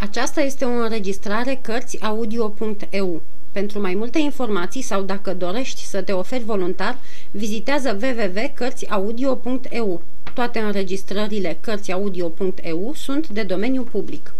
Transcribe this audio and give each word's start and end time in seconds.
Aceasta 0.00 0.40
este 0.40 0.64
o 0.64 0.68
înregistrare 0.68 1.58
Cărțiaudio.eu. 1.62 3.22
Pentru 3.52 3.80
mai 3.80 3.94
multe 3.94 4.18
informații 4.18 4.82
sau 4.82 5.02
dacă 5.02 5.34
dorești 5.34 5.84
să 5.84 6.02
te 6.02 6.12
oferi 6.12 6.44
voluntar, 6.44 6.98
vizitează 7.30 7.98
www.cărțiaudio.eu. 8.02 10.02
Toate 10.34 10.58
înregistrările 10.58 11.58
Cărțiaudio.eu 11.60 12.92
sunt 12.94 13.28
de 13.28 13.42
domeniu 13.42 13.82
public. 13.82 14.34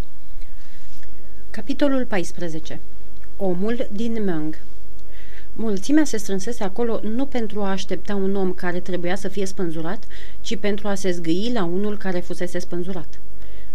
Capitolul 1.51 2.05
14. 2.05 2.81
Omul 3.37 3.89
din 3.93 4.25
Meng 4.25 4.59
Mulțimea 5.53 6.05
se 6.05 6.17
strânsese 6.17 6.65
acolo 6.65 7.01
nu 7.03 7.27
pentru 7.27 7.63
a 7.63 7.71
aștepta 7.71 8.15
un 8.15 8.37
om 8.37 8.53
care 8.53 8.81
trebuia 8.81 9.15
să 9.15 9.29
fie 9.29 9.47
spânzurat, 9.47 10.05
ci 10.41 10.57
pentru 10.57 10.89
a 10.89 10.95
se 10.95 11.11
zgâi 11.11 11.51
la 11.55 11.65
unul 11.65 11.97
care 11.97 12.21
fusese 12.21 12.59
spânzurat. 12.59 13.19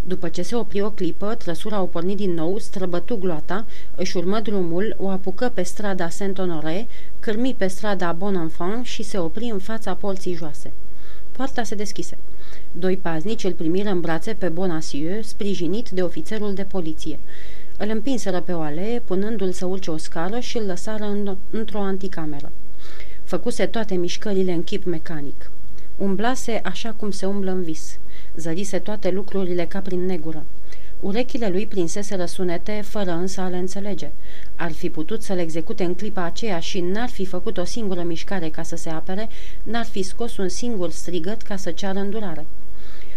După 0.08 0.30
ce 0.30 0.42
se 0.42 0.56
opri 0.56 0.82
o 0.82 0.90
clipă, 0.90 1.36
trăsura 1.36 1.82
o 1.82 1.86
porni 1.86 2.16
din 2.16 2.34
nou, 2.34 2.58
străbătu 2.58 3.16
gloata, 3.16 3.66
își 3.96 4.18
urmă 4.18 4.40
drumul, 4.40 4.96
o 4.98 5.10
apucă 5.10 5.52
pe 5.54 5.64
strada 5.64 6.10
Saint-Honoré, 6.10 6.88
cârmi 7.20 7.56
pe 7.58 7.68
strada 7.68 8.12
Bon 8.12 8.36
Enfant 8.36 8.86
și 8.86 9.04
se 9.04 9.18
opri 9.18 9.50
în 9.52 9.60
fața 9.60 9.94
porții 9.94 10.34
joase. 10.34 10.72
Poarta 11.32 11.64
se 11.64 11.76
deschise. 11.76 12.18
Doi 12.72 12.98
paznici 12.98 13.44
îl 13.44 13.52
primiră 13.52 13.90
în 13.90 14.02
brațe 14.02 14.34
pe 14.34 14.50
Bonacieux, 14.50 15.28
sprijinit 15.28 15.90
de 15.90 16.02
ofițerul 16.02 16.54
de 16.54 16.64
poliție. 16.64 17.20
Îl 17.78 17.90
împinseră 17.90 18.42
pe 18.42 18.52
o 18.52 18.60
alee, 18.60 19.02
punându-l 19.06 19.52
să 19.52 19.66
urce 19.66 19.92
o 19.92 19.98
scară 19.98 20.40
și 20.40 20.58
îl 20.58 20.66
lăsară 20.66 21.04
în, 21.04 21.38
într-o 21.50 21.80
anticameră. 21.80 22.52
Făcuse 23.24 23.66
toate 23.66 23.96
mișcările 23.96 24.52
în 24.52 24.64
chip 24.64 24.86
mecanic. 24.86 25.50
Umblase 25.98 26.62
așa 26.64 26.94
cum 26.98 27.12
se 27.12 27.26
umblă 27.26 27.52
în 27.52 27.64
vis. 27.64 27.98
Zărise 28.36 28.80
toate 28.80 29.10
lucrurile 29.10 29.66
ca 29.66 29.80
prin 29.80 30.06
negură. 30.06 30.46
Urechile 31.00 31.50
lui 31.50 31.68
prinseseră 31.68 32.26
sunete, 32.26 32.82
fără 32.86 33.12
însă 33.12 33.42
a 33.42 33.48
le 33.48 33.58
înțelege. 33.58 34.12
Ar 34.56 34.72
fi 34.72 34.90
putut 34.90 35.24
să 35.24 35.34
le 35.34 35.42
execute 35.42 35.84
în 35.84 35.96
clipa 35.96 36.24
aceea 36.24 36.60
și 36.60 36.82
n-ar 36.82 37.10
fi 37.10 37.26
făcut 37.26 37.58
o 37.58 37.64
singură 37.64 38.04
mișcare 38.04 38.50
ca 38.50 38.64
să 38.64 38.76
se 38.76 38.90
apere, 38.90 39.30
n-ar 39.64 39.86
fi 39.86 40.02
scos 40.02 40.38
un 40.38 40.50
singur 40.50 40.90
strigăt 40.90 41.42
ca 41.42 41.56
să 41.56 41.72
ceară 41.72 42.00
îndurare. 42.00 42.46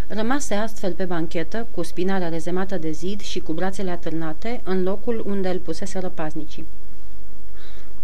Rămase 0.08 0.54
astfel 0.54 0.92
pe 0.92 1.04
banchetă, 1.04 1.66
cu 1.74 1.82
spinarea 1.82 2.28
rezemată 2.28 2.78
de 2.78 2.90
zid 2.90 3.20
și 3.20 3.40
cu 3.40 3.52
brațele 3.52 3.90
atârnate, 3.90 4.60
în 4.64 4.82
locul 4.82 5.22
unde 5.26 5.48
îl 5.48 5.58
pusese 5.58 5.98
paznicii. 5.98 6.66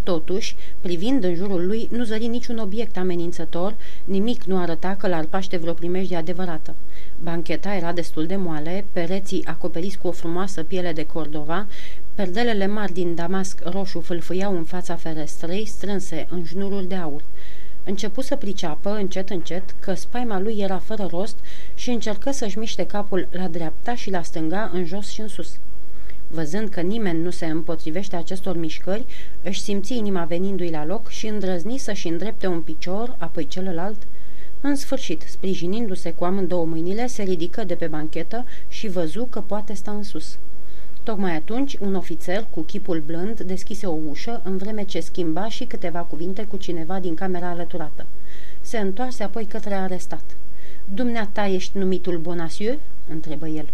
Totuși, 0.03 0.57
privind 0.81 1.25
în 1.25 1.35
jurul 1.35 1.67
lui, 1.67 1.89
nu 1.91 2.05
zări 2.05 2.27
niciun 2.27 2.59
obiect 2.59 2.97
amenințător, 2.97 3.75
nimic 4.05 4.45
nu 4.45 4.59
arăta 4.59 4.95
că 4.99 5.09
l-ar 5.09 5.25
paște 5.25 5.57
vreo 5.57 5.73
primejdie 5.73 6.17
adevărată. 6.17 6.75
Bancheta 7.23 7.75
era 7.75 7.93
destul 7.93 8.27
de 8.27 8.37
moale, 8.37 8.85
pereții 8.93 9.45
acoperiți 9.45 9.99
cu 9.99 10.07
o 10.07 10.11
frumoasă 10.11 10.63
piele 10.63 10.93
de 10.93 11.07
Cordova, 11.07 11.67
perdelele 12.15 12.67
mari 12.67 12.93
din 12.93 13.15
damasc 13.15 13.61
roșu 13.65 14.01
fâlfâiau 14.01 14.57
în 14.57 14.65
fața 14.65 14.97
ferestrei, 14.97 15.67
strânse 15.67 16.27
în 16.31 16.45
jnururi 16.45 16.89
de 16.89 16.95
aur. 16.95 17.23
Începu 17.85 18.21
să 18.21 18.37
priceapă, 18.37 18.91
încet, 18.91 19.31
încet, 19.31 19.75
că 19.81 19.95
spaima 19.95 20.41
lui 20.41 20.59
era 20.59 20.79
fără 20.79 21.07
rost 21.11 21.37
și 21.75 21.91
încercă 21.91 22.31
să-și 22.31 22.59
miște 22.59 22.87
capul 22.87 23.29
la 23.31 23.49
dreapta 23.49 23.95
și 23.95 24.11
la 24.11 24.23
stânga, 24.23 24.71
în 24.73 24.85
jos 24.85 25.09
și 25.09 25.21
în 25.21 25.29
sus. 25.29 25.59
Văzând 26.35 26.69
că 26.69 26.81
nimeni 26.81 27.23
nu 27.23 27.31
se 27.31 27.47
împotrivește 27.47 28.17
acestor 28.17 28.57
mișcări, 28.57 29.05
își 29.43 29.61
simți 29.61 29.97
inima 29.97 30.25
venindu-i 30.25 30.71
la 30.71 30.85
loc 30.85 31.09
și 31.09 31.27
îndrăzni 31.27 31.79
să-și 31.79 32.09
îndrepte 32.09 32.47
un 32.47 32.61
picior, 32.61 33.15
apoi 33.19 33.47
celălalt. 33.47 34.07
În 34.61 34.77
sfârșit, 34.77 35.23
sprijinindu-se 35.29 36.13
cu 36.13 36.25
amândouă 36.25 36.65
mâinile, 36.65 37.07
se 37.07 37.23
ridică 37.23 37.65
de 37.65 37.75
pe 37.75 37.87
banchetă 37.87 38.45
și 38.69 38.89
văzu 38.89 39.25
că 39.25 39.41
poate 39.41 39.73
sta 39.73 39.91
în 39.91 40.03
sus. 40.03 40.39
Tocmai 41.03 41.37
atunci, 41.37 41.77
un 41.81 41.95
ofițer 41.95 42.47
cu 42.51 42.61
chipul 42.61 43.03
blând 43.07 43.41
deschise 43.41 43.87
o 43.87 43.99
ușă, 44.09 44.41
în 44.45 44.57
vreme 44.57 44.83
ce 44.83 45.01
schimba 45.01 45.49
și 45.49 45.65
câteva 45.65 46.01
cuvinte 46.01 46.45
cu 46.45 46.57
cineva 46.57 47.01
din 47.01 47.15
camera 47.15 47.49
alăturată. 47.49 48.07
Se 48.61 48.79
întoarse 48.79 49.23
apoi 49.23 49.45
către 49.45 49.75
arestat. 49.75 50.37
Dumneata 50.95 51.47
ești 51.47 51.79
numitul 51.79 52.19
Bonacieux?" 52.19 52.79
întrebă 53.09 53.49
el. 53.49 53.69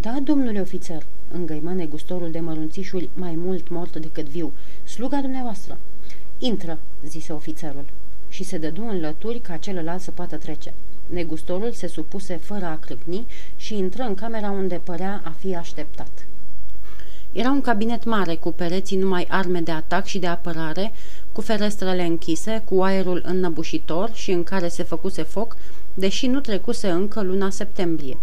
Da, 0.00 0.18
domnule 0.24 0.60
ofițer," 0.60 1.06
îngăimă 1.34 1.72
negustorul 1.72 2.30
de 2.30 2.40
mărunțișuri 2.40 3.08
mai 3.14 3.34
mult 3.36 3.68
mort 3.68 3.96
decât 3.96 4.26
viu. 4.26 4.52
Sluga 4.84 5.20
dumneavoastră." 5.20 5.78
Intră," 6.38 6.78
zise 7.06 7.32
ofițerul 7.32 7.84
și 8.28 8.44
se 8.44 8.58
dădu 8.58 8.86
în 8.88 9.00
lături 9.00 9.38
ca 9.38 9.56
celălalt 9.56 10.00
să 10.00 10.10
poată 10.10 10.36
trece. 10.36 10.74
Negustorul 11.06 11.72
se 11.72 11.86
supuse 11.86 12.36
fără 12.36 12.64
a 12.64 12.76
crâcni 12.76 13.26
și 13.56 13.76
intră 13.76 14.02
în 14.02 14.14
camera 14.14 14.50
unde 14.50 14.80
părea 14.84 15.22
a 15.24 15.30
fi 15.30 15.54
așteptat. 15.54 16.26
Era 17.32 17.50
un 17.50 17.60
cabinet 17.60 18.04
mare, 18.04 18.34
cu 18.34 18.52
pereții 18.52 18.96
numai 18.96 19.26
arme 19.28 19.60
de 19.60 19.70
atac 19.70 20.04
și 20.04 20.18
de 20.18 20.26
apărare, 20.26 20.92
cu 21.32 21.40
ferestrele 21.40 22.04
închise, 22.04 22.62
cu 22.64 22.82
aerul 22.82 23.22
înnăbușitor 23.24 24.10
și 24.12 24.30
în 24.30 24.42
care 24.42 24.68
se 24.68 24.82
făcuse 24.82 25.22
foc, 25.22 25.56
deși 25.94 26.26
nu 26.26 26.40
trecuse 26.40 26.88
încă 26.88 27.22
luna 27.22 27.50
septembrie. 27.50 28.16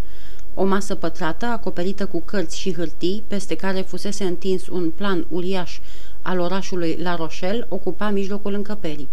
O 0.54 0.64
masă 0.66 0.96
pătrată, 0.96 1.46
acoperită 1.46 2.06
cu 2.06 2.22
cărți 2.26 2.60
și 2.60 2.74
hârtii, 2.74 3.24
peste 3.28 3.56
care 3.56 3.82
fusese 3.82 4.24
întins 4.24 4.68
un 4.68 4.90
plan 4.90 5.26
uriaș 5.30 5.80
al 6.22 6.40
orașului 6.40 6.98
La 7.02 7.16
Rochelle, 7.16 7.66
ocupa 7.70 8.10
mijlocul 8.10 8.54
încăperii. 8.54 9.08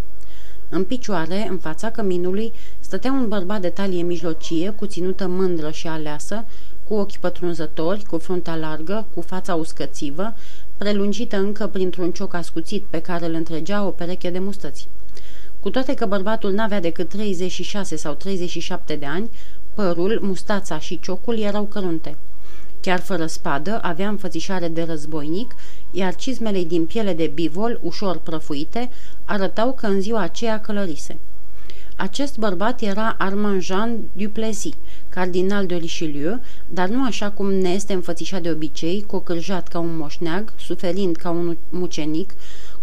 În 0.69 0.85
picioare, 0.85 1.47
în 1.51 1.59
fața 1.59 1.91
căminului, 1.91 2.53
stătea 2.81 3.13
un 3.13 3.29
bărbat 3.29 3.61
de 3.61 3.69
talie 3.69 4.03
mijlocie, 4.03 4.71
cu 4.71 4.87
ținută 4.87 5.27
mândră 5.27 5.71
și 5.71 5.87
aleasă, 5.87 6.45
cu 6.85 6.95
ochi 6.95 7.17
pătrunzători, 7.17 8.05
cu 8.05 8.19
frunta 8.19 8.57
largă, 8.57 9.07
cu 9.15 9.21
fața 9.21 9.55
uscățivă, 9.55 10.35
prelungită 10.77 11.37
încă 11.37 11.67
printr-un 11.67 12.13
cioc 12.13 12.35
ascuțit 12.35 12.85
pe 12.91 13.01
care 13.01 13.27
îl 13.27 13.35
întregea 13.35 13.85
o 13.85 13.91
pereche 13.91 14.31
de 14.31 14.39
mustăți. 14.39 14.89
Cu 15.61 15.71
toate 15.71 15.95
că 15.95 16.07
bărbatul 16.07 16.53
n-avea 16.53 16.81
decât 16.81 17.09
36 17.09 17.97
sau 17.97 18.15
37 18.15 18.95
de 18.95 19.07
ani, 19.07 19.31
părul, 19.79 20.19
mustața 20.23 20.79
și 20.79 21.01
ciocul 21.01 21.39
erau 21.39 21.65
cărunte. 21.65 22.17
Chiar 22.81 23.01
fără 23.01 23.27
spadă, 23.27 23.79
avea 23.83 24.09
înfățișare 24.09 24.69
de 24.69 24.83
războinic, 24.83 25.55
iar 25.91 26.15
cizmele 26.15 26.65
din 26.65 26.87
piele 26.87 27.13
de 27.13 27.31
bivol, 27.35 27.81
ușor 27.83 28.19
prăfuite, 28.19 28.91
arătau 29.25 29.73
că 29.73 29.87
în 29.87 30.01
ziua 30.01 30.21
aceea 30.21 30.61
călărise. 30.61 31.17
Acest 31.97 32.39
bărbat 32.39 32.81
era 32.81 33.15
Armand 33.19 33.63
Jean 33.63 33.99
Duplessis, 34.13 34.75
cardinal 35.09 35.67
de 35.67 35.75
Richelieu, 35.75 36.41
dar 36.69 36.89
nu 36.89 37.05
așa 37.05 37.31
cum 37.31 37.53
ne 37.53 37.69
este 37.69 37.93
înfățișat 37.93 38.43
de 38.43 38.51
obicei, 38.51 39.05
cocârjat 39.07 39.69
ca 39.69 39.79
un 39.79 39.97
moșneag, 39.97 40.53
suferind 40.57 41.17
ca 41.17 41.31
un 41.31 41.57
mucenic, 41.69 42.35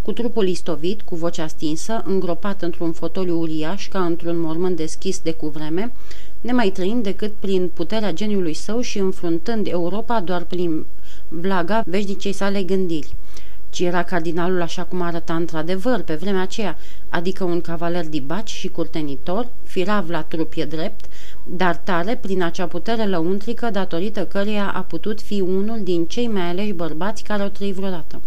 cu 0.01 0.11
trupul 0.11 0.47
istovit, 0.47 1.01
cu 1.01 1.15
vocea 1.15 1.47
stinsă, 1.47 2.03
îngropat 2.05 2.61
într-un 2.61 2.91
fotoliu 2.91 3.39
uriaș 3.39 3.87
ca 3.87 4.05
într-un 4.05 4.39
mormânt 4.39 4.75
deschis 4.75 5.19
de 5.19 5.31
cuvreme, 5.31 5.91
nemai 6.45 6.69
trăind 6.69 7.03
decât 7.03 7.33
prin 7.39 7.71
puterea 7.73 8.13
geniului 8.13 8.53
său 8.53 8.81
și 8.81 8.97
înfruntând 8.99 9.67
Europa 9.67 10.19
doar 10.19 10.43
prin 10.43 10.85
vlaga 11.27 11.83
veșnicei 11.85 12.33
sale 12.33 12.63
gândiri 12.63 13.15
ci 13.75 13.79
era 13.79 14.03
cardinalul 14.03 14.61
așa 14.61 14.83
cum 14.83 15.01
arăta 15.01 15.35
într-adevăr 15.35 16.01
pe 16.01 16.15
vremea 16.15 16.41
aceea, 16.41 16.77
adică 17.09 17.43
un 17.43 17.61
cavaler 17.61 18.07
dibaci 18.07 18.49
și 18.49 18.67
curtenitor, 18.67 19.47
firav 19.63 20.09
la 20.09 20.21
trupie 20.21 20.65
drept, 20.65 21.05
dar 21.43 21.75
tare 21.75 22.15
prin 22.15 22.43
acea 22.43 22.65
putere 22.67 23.05
lăuntrică 23.05 23.69
datorită 23.69 24.25
căreia 24.25 24.71
a 24.75 24.79
putut 24.79 25.21
fi 25.21 25.41
unul 25.41 25.79
din 25.83 26.05
cei 26.05 26.27
mai 26.27 26.41
aleși 26.41 26.71
bărbați 26.71 27.23
care 27.23 27.41
au 27.41 27.49
trăit 27.49 27.73
vreodată. 27.73 28.21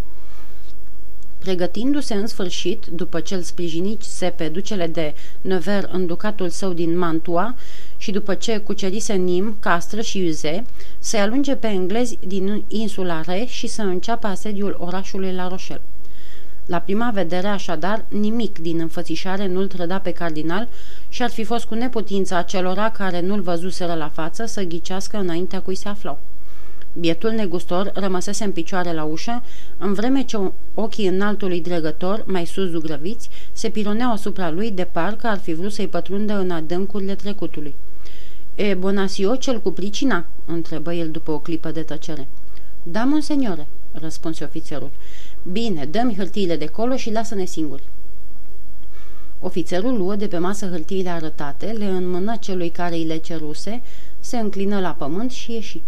Pregătindu-se 1.39 2.13
în 2.13 2.27
sfârșit, 2.27 2.85
după 2.85 3.19
ce 3.19 3.35
îl 3.35 3.41
sprijinise 3.41 4.33
pe 4.35 4.47
ducele 4.47 4.87
de 4.87 5.13
Nevers 5.41 5.87
în 5.91 6.05
ducatul 6.05 6.49
său 6.49 6.73
din 6.73 6.97
Mantua 6.97 7.55
și 7.99 8.11
după 8.11 8.33
ce 8.33 8.57
cucerise 8.57 9.13
Nim, 9.13 9.55
Castră 9.59 10.01
și 10.01 10.25
Uze, 10.27 10.65
să-i 10.99 11.19
alunge 11.19 11.55
pe 11.55 11.67
englezi 11.67 12.17
din 12.27 12.63
insula 12.67 13.21
Re 13.21 13.45
și 13.47 13.67
să 13.67 13.81
înceapă 13.81 14.27
asediul 14.27 14.77
orașului 14.79 15.33
La 15.33 15.47
Rochelle. 15.47 15.81
La 16.65 16.79
prima 16.79 17.11
vedere, 17.13 17.47
așadar, 17.47 18.05
nimic 18.07 18.59
din 18.59 18.79
înfățișare 18.79 19.47
nu-l 19.47 19.67
trăda 19.67 19.99
pe 19.99 20.11
cardinal 20.11 20.67
și 21.09 21.23
ar 21.23 21.29
fi 21.29 21.43
fost 21.43 21.65
cu 21.65 21.75
neputința 21.75 22.37
acelora 22.37 22.89
care 22.91 23.21
nu-l 23.21 23.41
văzuseră 23.41 23.93
la 23.93 24.09
față 24.09 24.45
să 24.45 24.63
ghicească 24.63 25.17
înaintea 25.17 25.61
cui 25.61 25.75
se 25.75 25.89
aflau. 25.89 26.19
Bietul 26.93 27.31
negustor 27.31 27.91
rămăsese 27.93 28.43
în 28.43 28.51
picioare 28.51 28.93
la 28.93 29.03
ușă, 29.03 29.43
în 29.77 29.93
vreme 29.93 30.23
ce 30.23 30.37
ochii 30.73 31.07
înaltului 31.07 31.61
dregător, 31.61 32.23
mai 32.27 32.45
sus 32.45 32.69
zugrăviți, 32.69 33.29
se 33.51 33.69
pironeau 33.69 34.11
asupra 34.11 34.49
lui 34.49 34.71
de 34.71 34.83
parcă 34.83 35.27
ar 35.27 35.37
fi 35.37 35.53
vrut 35.53 35.71
să-i 35.71 35.87
pătrundă 35.87 36.33
în 36.33 36.51
adâncurile 36.51 37.15
trecutului. 37.15 37.75
E, 38.61 38.73
Bonasio, 38.73 39.35
cel 39.35 39.61
cu 39.61 39.71
pricina?" 39.71 40.25
întrebă 40.45 40.93
el 40.93 41.09
după 41.11 41.31
o 41.31 41.39
clipă 41.39 41.71
de 41.71 41.81
tăcere. 41.81 42.27
Da, 42.83 43.03
monseniore," 43.03 43.67
răspunse 43.91 44.43
ofițerul. 44.43 44.89
Bine, 45.51 45.85
dă-mi 45.85 46.15
hârtiile 46.15 46.55
de 46.55 46.65
colo 46.65 46.95
și 46.95 47.11
lasă-ne 47.11 47.45
singuri." 47.45 47.83
Ofițerul 49.39 49.97
luă 49.97 50.15
de 50.15 50.27
pe 50.27 50.37
masă 50.37 50.67
hârtiile 50.67 51.09
arătate, 51.09 51.65
le 51.65 51.85
înmână 51.85 52.35
celui 52.39 52.69
care 52.69 52.95
îi 52.95 53.05
le 53.05 53.17
ceruse, 53.17 53.81
se 54.19 54.37
înclină 54.37 54.79
la 54.79 54.91
pământ 54.91 55.31
și 55.31 55.51
ieși. 55.51 55.81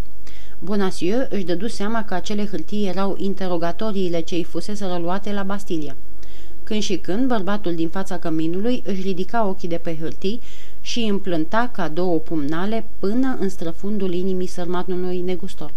Bonacieux 0.58 1.26
își 1.30 1.44
dădu 1.44 1.66
seama 1.66 2.04
că 2.04 2.14
acele 2.14 2.46
hârtii 2.46 2.86
erau 2.86 3.16
interogatoriile 3.18 4.20
ce 4.20 4.34
îi 4.34 4.44
fusese 4.44 4.86
luate 4.98 5.32
la 5.32 5.42
Bastilia. 5.42 5.96
Când 6.64 6.82
și 6.82 6.96
când, 6.96 7.26
bărbatul 7.26 7.74
din 7.74 7.88
fața 7.88 8.18
căminului 8.18 8.82
își 8.86 9.02
ridica 9.02 9.46
ochii 9.46 9.68
de 9.68 9.76
pe 9.76 9.96
hârtii 10.00 10.40
și 10.82 10.98
îi 10.98 11.08
împlânta 11.08 11.70
ca 11.72 11.88
două 11.88 12.18
pumnale 12.18 12.84
până 12.98 13.36
în 13.40 13.48
străfundul 13.48 14.12
inimii 14.12 14.46
sărmatului 14.46 15.20
negustor. 15.20 15.72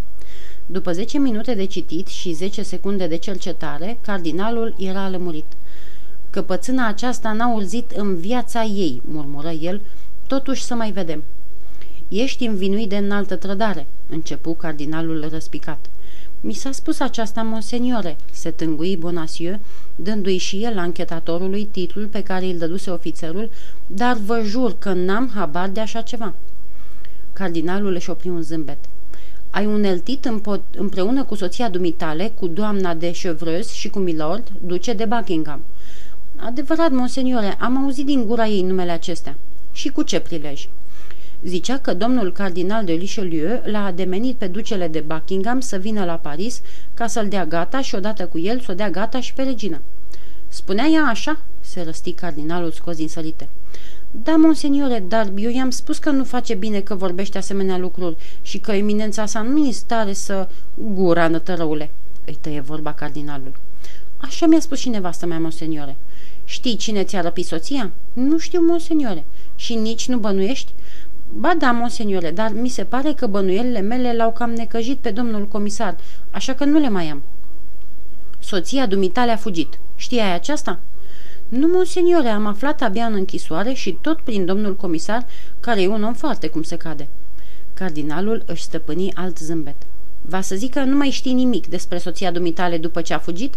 După 0.66 0.92
10 0.92 1.18
minute 1.18 1.54
de 1.54 1.66
citit 1.66 2.08
și 2.08 2.34
10 2.34 2.62
secunde 2.62 3.08
de 3.08 3.16
cercetare, 3.16 3.98
cardinalul 4.02 4.76
era 4.78 5.10
lămurit. 5.10 5.46
Căpățâna 6.30 6.88
aceasta 6.88 7.34
n-a 7.34 7.54
urzit 7.54 7.92
în 7.92 8.16
viața 8.16 8.64
ei, 8.64 9.02
murmură 9.12 9.50
el, 9.50 9.82
totuși 10.28 10.64
să 10.64 10.74
mai 10.74 10.92
vedem. 10.92 11.24
Ești 12.08 12.46
învinuit 12.46 12.90
de 12.90 12.98
înaltă 12.98 13.36
trădare, 13.36 13.86
începu 14.10 14.54
cardinalul 14.54 15.28
răspicat. 15.32 15.90
Mi 16.48 16.54
s-a 16.54 16.72
spus 16.72 17.00
aceasta, 17.00 17.42
monseniore, 17.42 18.18
se 18.32 18.52
tângui 18.52 18.98
Bonacieux, 18.98 19.60
dându-i 19.96 20.38
și 20.38 20.64
el 20.64 20.78
anchetatorului 20.78 21.66
titlul 21.72 22.08
pe 22.08 22.24
care 22.24 22.46
îl 22.46 22.58
dăduse 22.58 22.90
ofițerul, 22.90 23.50
dar 23.88 24.18
vă 24.18 24.42
jur 24.44 24.78
că 24.78 24.94
n-am 24.94 25.32
habar 25.36 25.70
de 25.70 25.80
așa 25.80 26.02
ceva. 26.02 26.34
Cardinalul 27.34 27.94
își 27.94 28.10
opri 28.10 28.30
un 28.30 28.42
zâmbet. 28.42 28.78
Ai 29.50 29.66
uneltit 29.66 30.30
împreună 30.78 31.24
cu 31.24 31.36
soția 31.36 31.70
dumitale, 31.70 32.32
cu 32.40 32.48
doamna 32.48 32.94
de 32.94 33.12
Chevreuse 33.12 33.74
și 33.74 33.90
cu 33.90 34.00
Milord, 34.00 34.52
duce 34.66 34.94
de 34.94 35.06
Buckingham. 35.06 35.62
Adevărat, 36.36 36.92
monseniore, 36.92 37.58
am 37.60 37.84
auzit 37.84 38.06
din 38.06 38.26
gura 38.26 38.48
ei 38.48 38.62
numele 38.62 38.92
acestea. 38.92 39.36
Și 39.72 39.90
cu 39.90 40.02
ce 40.02 40.20
prilej? 40.20 40.68
Zicea 41.44 41.78
că 41.78 41.94
domnul 41.94 42.32
cardinal 42.32 42.86
de 42.86 42.94
Richelieu 42.94 43.62
l-a 43.66 43.86
ademenit 43.86 44.36
pe 44.36 44.48
ducele 44.48 44.88
de 44.88 45.00
Buckingham 45.00 45.60
să 45.60 45.78
vină 45.78 46.06
la 46.06 46.14
Paris 46.14 46.62
ca 46.94 47.08
să-l 47.08 47.28
dea 47.28 47.46
gata 47.46 47.82
și 47.82 47.96
odată 47.96 48.26
cu 48.26 48.40
el 48.40 48.60
să 48.60 48.72
o 48.72 48.74
dea 48.74 48.90
gata 48.90 49.20
și 49.20 49.34
pe 49.34 49.42
regină. 49.44 49.82
Spunea 50.48 50.86
ea 50.86 51.04
așa? 51.04 51.40
se 51.62 51.82
răsti 51.82 52.12
cardinalul 52.12 52.72
scos 52.72 52.96
din 52.96 53.08
sărite. 53.08 53.50
Da, 54.24 54.36
monseniore, 54.36 55.04
dar 55.08 55.32
eu 55.36 55.52
i-am 55.52 55.70
spus 55.70 55.98
că 55.98 56.10
nu 56.10 56.24
face 56.24 56.54
bine 56.54 56.80
că 56.80 56.96
vorbește 56.96 57.38
asemenea 57.38 57.78
lucruri 57.78 58.16
și 58.42 58.58
că 58.58 58.72
eminența 58.72 59.26
sa 59.26 59.42
nu 59.42 59.72
stare 59.72 60.14
să... 60.14 60.48
Gura, 60.94 61.28
nătărăule, 61.28 61.90
îi 62.26 62.38
tăie 62.42 62.60
vorba 62.60 62.94
cardinalul. 62.94 63.56
Așa 64.18 64.46
mi-a 64.46 64.60
spus 64.60 64.80
și 64.80 64.90
nevastă 64.90 65.26
mea, 65.26 65.40
monseniore. 65.40 65.96
Știi 66.46 66.76
cine 66.76 67.04
ți-a 67.04 67.22
răpit 67.22 67.46
soția? 67.46 67.92
Nu 68.14 68.38
știu, 68.38 68.62
monseniore. 68.62 69.26
Și 69.56 69.76
nici 69.76 70.08
nu 70.08 70.18
bănuiești? 70.18 70.72
Ba 71.30 71.54
da, 71.58 71.72
monseniore, 71.72 72.32
dar 72.32 72.52
mi 72.54 72.70
se 72.70 72.84
pare 72.84 73.14
că 73.14 73.28
bănuielile 73.28 73.80
mele 73.80 74.14
l-au 74.14 74.32
cam 74.32 74.50
necăjit 74.50 74.98
pe 74.98 75.12
domnul 75.12 75.48
comisar, 75.48 75.96
așa 76.32 76.54
că 76.54 76.66
nu 76.66 76.80
le 76.80 76.90
mai 76.90 77.08
am. 77.08 77.24
Soția 78.40 78.86
dumitale 78.86 79.32
a 79.32 79.36
fugit. 79.36 79.80
Știai 79.96 80.34
aceasta? 80.34 80.80
Nu, 81.48 81.68
monseniore, 81.68 82.28
am 82.28 82.46
aflat 82.46 82.82
abia 82.82 83.06
în 83.06 83.14
închisoare 83.14 83.74
și 83.74 83.98
tot 84.02 84.20
prin 84.20 84.46
domnul 84.46 84.76
comisar, 84.76 85.26
care 85.60 85.82
e 85.82 85.88
un 85.88 86.04
om 86.04 86.14
foarte 86.14 86.48
cum 86.48 86.64
se 86.64 86.78
cade. 86.78 87.08
Cardinalul 87.74 88.44
își 88.46 88.64
stăpâni 88.64 89.14
alt 89.14 89.38
zâmbet. 89.38 89.76
Va 90.22 90.42
să 90.42 90.56
zic 90.56 90.74
că 90.74 90.84
nu 90.84 90.98
mai 90.98 91.10
știi 91.10 91.34
nimic 91.34 91.68
despre 91.68 91.98
soția 91.98 92.32
dumitale 92.32 92.78
după 92.78 93.02
ce 93.02 93.14
a 93.14 93.20
fugit? 93.20 93.56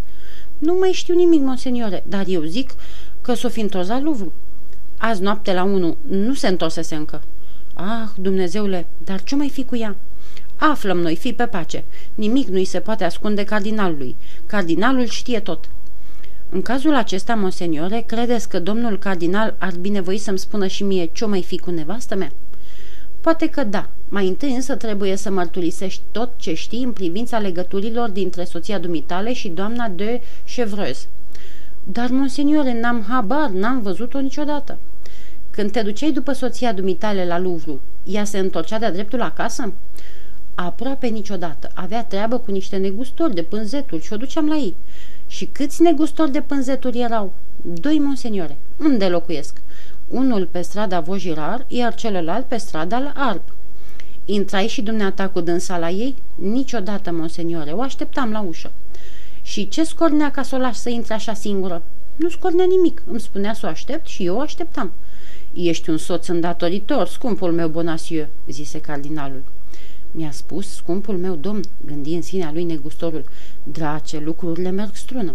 Nu 0.58 0.76
mai 0.80 0.90
știu 0.90 1.14
nimic, 1.14 1.40
monseniore, 1.40 2.04
dar 2.06 2.24
eu 2.26 2.42
zic 2.42 2.70
că 3.20 3.34
s-o 3.34 3.48
fi 3.48 3.60
întors 3.60 3.88
la 3.88 4.00
Louvre. 4.00 4.32
Azi 4.96 5.22
noapte 5.22 5.52
la 5.52 5.62
unu 5.62 5.96
nu 6.08 6.34
se 6.34 6.48
întorsese 6.48 6.94
încă. 6.94 7.22
Ah, 7.80 8.08
Dumnezeule, 8.16 8.86
dar 9.04 9.22
ce 9.22 9.36
mai 9.36 9.48
fi 9.48 9.64
cu 9.64 9.76
ea? 9.76 9.96
Aflăm 10.56 10.98
noi, 10.98 11.16
fi 11.16 11.32
pe 11.32 11.46
pace. 11.46 11.84
Nimic 12.14 12.48
nu-i 12.48 12.64
se 12.64 12.80
poate 12.80 13.04
ascunde 13.04 13.44
cardinalului. 13.44 14.16
Cardinalul 14.46 15.06
știe 15.06 15.40
tot. 15.40 15.70
În 16.48 16.62
cazul 16.62 16.94
acesta, 16.94 17.34
monseniore, 17.34 18.04
credeți 18.06 18.48
că 18.48 18.60
domnul 18.60 18.98
cardinal 18.98 19.54
ar 19.58 19.72
binevoi 19.80 20.18
să-mi 20.18 20.38
spună 20.38 20.66
și 20.66 20.82
mie 20.82 21.10
ce 21.12 21.24
mai 21.26 21.42
fi 21.42 21.58
cu 21.58 21.70
nevastă 21.70 22.14
mea? 22.14 22.32
Poate 23.20 23.46
că 23.46 23.64
da. 23.64 23.88
Mai 24.08 24.28
întâi 24.28 24.54
însă 24.54 24.76
trebuie 24.76 25.16
să 25.16 25.30
mărturisești 25.30 26.02
tot 26.10 26.30
ce 26.36 26.54
știi 26.54 26.82
în 26.82 26.92
privința 26.92 27.38
legăturilor 27.38 28.08
dintre 28.08 28.44
soția 28.44 28.78
dumitale 28.78 29.32
și 29.32 29.48
doamna 29.48 29.88
de 29.88 30.20
Chevreuse. 30.54 31.06
Dar, 31.84 32.10
monseniore, 32.10 32.80
n-am 32.80 33.04
habar, 33.08 33.50
n-am 33.50 33.82
văzut-o 33.82 34.20
niciodată. 34.20 34.78
Când 35.58 35.70
te 35.70 35.82
duceai 35.82 36.10
după 36.12 36.32
soția 36.32 36.72
dumitale 36.72 37.26
la 37.26 37.38
Louvre, 37.38 37.78
ea 38.04 38.24
se 38.24 38.38
întorcea 38.38 38.78
de-a 38.78 38.92
dreptul 38.92 39.22
acasă? 39.22 39.72
Aproape 40.54 41.06
niciodată. 41.06 41.70
Avea 41.74 42.04
treabă 42.04 42.38
cu 42.38 42.50
niște 42.50 42.76
negustori 42.76 43.34
de 43.34 43.42
pânzeturi 43.42 44.02
și 44.02 44.12
o 44.12 44.16
duceam 44.16 44.48
la 44.48 44.54
ei. 44.54 44.74
Și 45.26 45.44
câți 45.44 45.82
negustori 45.82 46.32
de 46.32 46.40
pânzeturi 46.40 47.00
erau? 47.00 47.32
Doi, 47.62 47.98
monseniore. 47.98 48.56
Unde 48.76 49.08
locuiesc? 49.08 49.60
Unul 50.08 50.46
pe 50.50 50.60
strada 50.60 51.00
Vojirar, 51.00 51.64
iar 51.68 51.94
celălalt 51.94 52.46
pe 52.46 52.56
strada 52.56 52.98
la 52.98 53.12
Arp. 53.16 53.52
Intrai 54.24 54.66
și 54.66 54.82
dumneata 54.82 55.28
cu 55.28 55.40
dânsa 55.40 55.78
la 55.78 55.90
ei? 55.90 56.14
Niciodată, 56.34 57.12
monseniore. 57.12 57.70
O 57.70 57.80
așteptam 57.80 58.30
la 58.30 58.40
ușă. 58.40 58.70
Și 59.42 59.68
ce 59.68 59.84
scornea 59.84 60.30
ca 60.30 60.42
să 60.42 60.54
o 60.54 60.58
lași 60.58 60.78
să 60.78 60.88
intre 60.88 61.14
așa 61.14 61.34
singură? 61.34 61.82
Nu 62.16 62.28
scornea 62.28 62.64
nimic. 62.64 63.02
Îmi 63.06 63.20
spunea 63.20 63.52
să 63.52 63.66
o 63.66 63.68
aștept 63.68 64.06
și 64.06 64.24
eu 64.24 64.36
o 64.36 64.40
așteptam. 64.40 64.92
Ești 65.54 65.90
un 65.90 65.96
soț 65.96 66.26
îndatoritor, 66.26 67.06
scumpul 67.06 67.52
meu 67.52 67.68
Bonacieux, 67.68 68.28
zise 68.48 68.80
cardinalul. 68.80 69.42
Mi-a 70.10 70.30
spus, 70.30 70.74
scumpul 70.74 71.16
meu 71.16 71.34
domn, 71.34 71.60
gândi 71.86 72.14
în 72.14 72.22
sinea 72.22 72.52
lui 72.52 72.64
negustorul, 72.64 73.24
drace, 73.62 74.18
lucrurile 74.18 74.70
merg 74.70 74.94
strună. 74.94 75.34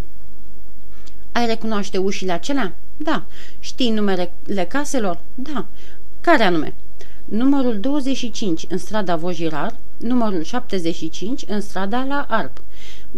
Ai 1.31 1.45
recunoaște 1.45 1.97
ușile 1.97 2.31
acelea? 2.31 2.75
Da. 2.97 3.25
Știi 3.59 3.91
numerele 3.91 4.65
caselor? 4.67 5.19
Da. 5.35 5.65
Care 6.21 6.43
anume? 6.43 6.73
Numărul 7.25 7.79
25 7.79 8.65
în 8.69 8.77
strada 8.77 9.15
Vojirar, 9.15 9.75
numărul 9.97 10.43
75 10.43 11.43
în 11.47 11.61
strada 11.61 12.03
la 12.03 12.25
Arp. 12.29 12.61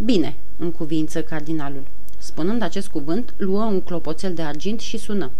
Bine, 0.04 0.34
în 0.58 0.72
cuvință 0.72 1.22
cardinalul. 1.22 1.82
Spunând 2.18 2.62
acest 2.62 2.88
cuvânt, 2.88 3.34
luă 3.36 3.62
un 3.62 3.80
clopoțel 3.80 4.34
de 4.34 4.42
argint 4.42 4.80
și 4.80 4.98
sună. 4.98 5.30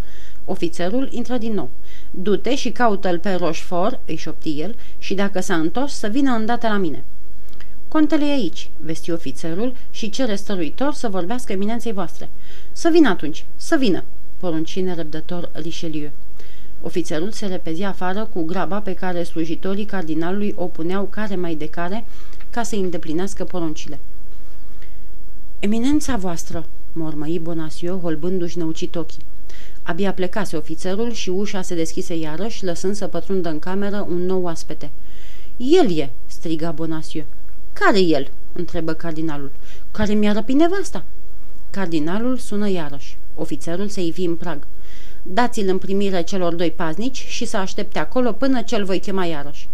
Ofițerul 0.48 1.08
intră 1.10 1.37
din 1.37 1.54
nou. 1.54 1.70
Du-te 2.10 2.54
și 2.54 2.70
caută-l 2.70 3.19
pe 3.19 3.32
Rochefort, 3.32 4.00
îi 4.06 4.16
șopti 4.16 4.60
el, 4.60 4.75
și 4.98 5.14
dacă 5.14 5.40
s-a 5.40 5.54
întors, 5.54 5.94
să 5.94 6.06
vină 6.06 6.31
îndată 6.31 6.69
la 6.69 6.76
mine. 6.76 7.04
Contele 7.88 8.25
e 8.25 8.32
aici, 8.32 8.70
vesti 8.76 9.10
ofițerul 9.10 9.74
și 9.91 10.10
cere 10.10 10.34
stăruitor 10.34 10.93
să 10.93 11.08
vorbească 11.08 11.53
eminenței 11.53 11.93
voastre. 11.93 12.29
Să 12.72 12.88
vină 12.93 13.08
atunci, 13.08 13.44
să 13.56 13.76
vină, 13.79 14.05
porunci 14.38 14.81
nerăbdător 14.81 15.50
Richelieu. 15.53 16.10
Ofițerul 16.82 17.31
se 17.31 17.46
repezi 17.46 17.82
afară 17.82 18.29
cu 18.32 18.43
graba 18.43 18.81
pe 18.81 18.94
care 18.94 19.22
slujitorii 19.22 19.84
cardinalului 19.84 20.55
o 20.56 20.65
puneau 20.65 21.05
care 21.05 21.36
mai 21.36 21.55
de 21.55 21.69
care 21.69 22.05
ca 22.50 22.62
să 22.62 22.74
îndeplinească 22.74 23.44
poruncile. 23.44 23.98
Eminența 25.58 26.17
voastră, 26.17 26.67
mormăi 26.93 27.38
Bonacieux, 27.38 28.03
holbându-și 28.03 28.58
năucit 28.58 28.96
ochii. 28.96 29.22
Abia 29.86 30.12
plecase 30.12 30.56
ofițerul 30.56 31.12
și 31.12 31.28
ușa 31.28 31.62
se 31.62 31.74
deschise 31.74 32.16
iarăși, 32.16 32.64
lăsând 32.64 32.94
să 32.94 33.06
pătrundă 33.06 33.48
în 33.48 33.58
cameră 33.58 34.06
un 34.08 34.26
nou 34.26 34.43
oaspete. 34.43 34.90
El 35.56 35.98
e!" 35.98 36.10
striga 36.26 36.70
Bonacieux. 36.70 37.28
Care 37.72 38.00
el?" 38.00 38.31
întrebă 38.52 38.93
cardinalul. 38.93 39.52
Care 39.90 40.12
mi-a 40.12 40.32
răpit 40.32 40.56
nevasta?" 40.56 41.05
Cardinalul 41.70 42.36
sună 42.36 42.69
iarăși. 42.69 43.16
Ofițerul 43.34 43.88
se 43.88 44.02
ivi 44.02 44.24
în 44.24 44.36
prag. 44.36 44.66
Dați-l 45.22 45.69
în 45.69 45.78
primire 45.78 46.22
celor 46.22 46.55
doi 46.55 46.70
paznici 46.70 47.24
și 47.28 47.44
să 47.44 47.56
aștepte 47.56 47.98
acolo 47.98 48.32
până 48.32 48.62
ce-l 48.62 48.84
voi 48.84 48.98
chema 48.98 49.24
iarăși. 49.24 49.69